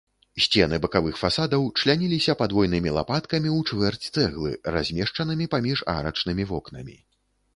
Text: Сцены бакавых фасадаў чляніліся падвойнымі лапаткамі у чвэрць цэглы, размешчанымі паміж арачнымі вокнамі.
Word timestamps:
Сцены 0.43 0.77
бакавых 0.83 1.15
фасадаў 1.23 1.65
чляніліся 1.81 2.35
падвойнымі 2.39 2.93
лапаткамі 2.97 3.49
у 3.55 3.59
чвэрць 3.69 4.09
цэглы, 4.15 4.51
размешчанымі 4.77 5.45
паміж 5.55 5.79
арачнымі 5.97 6.43
вокнамі. 6.53 6.97